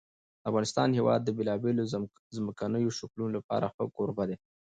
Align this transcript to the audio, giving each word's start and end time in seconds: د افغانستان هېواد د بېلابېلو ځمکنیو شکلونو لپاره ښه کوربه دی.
د 0.39 0.41
افغانستان 0.49 0.89
هېواد 0.97 1.21
د 1.23 1.29
بېلابېلو 1.37 1.83
ځمکنیو 2.35 2.95
شکلونو 2.99 3.31
لپاره 3.37 3.65
ښه 3.73 3.83
کوربه 3.97 4.23
دی. 4.29 4.35